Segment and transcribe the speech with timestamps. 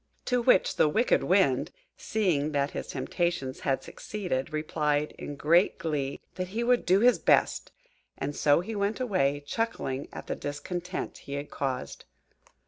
[0.25, 6.19] To which the wicked Wind, seeing that his temptations had succeeded, replied, in great glee,
[6.33, 7.71] that he would do his best;
[8.17, 12.05] and so he went away, chuckling at the discontent he had caused.